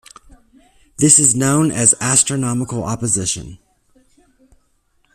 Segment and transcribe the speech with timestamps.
[0.97, 3.59] This is known as astronomical opposition.